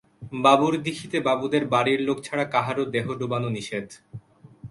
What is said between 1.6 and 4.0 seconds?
বাড়ির লোক ছাড়া কাহারো দেহ ভুবানো নিষেধ।